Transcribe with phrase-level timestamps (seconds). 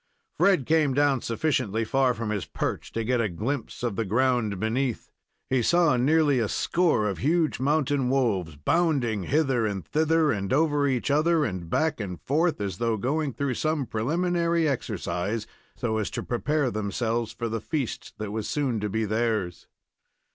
[0.35, 4.59] Fred came down sufficiently far from his perch to get a glimpse of the ground
[4.59, 5.11] beneath.
[5.47, 10.87] He saw nearly a score of huge mountain wolves, bounding hither and thither, and over
[10.87, 15.45] each other, and back and forth, as though going through some preliminary exercise,
[15.75, 19.67] so as to prepare themselves for the feast that was soon to be theirs.